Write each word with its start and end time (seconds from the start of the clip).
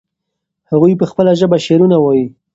هغوی 0.71 0.93
په 0.99 1.05
خپله 1.11 1.31
ژبه 1.39 1.57
شعرونه 1.65 1.97
وایي. 1.99 2.25